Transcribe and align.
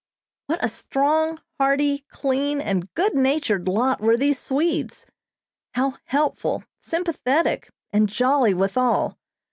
What 0.47 0.65
a 0.65 0.67
strong, 0.67 1.39
hearty, 1.59 2.07
clean, 2.09 2.59
and 2.59 2.91
good 2.95 3.13
natured 3.13 3.67
lot 3.67 4.01
were 4.01 4.17
these 4.17 4.39
Swedes. 4.39 5.05
How 5.75 5.97
helpful, 6.05 6.63
sympathetic, 6.79 7.69
and 7.93 8.09
jolly 8.09 8.55
withal. 8.55 9.19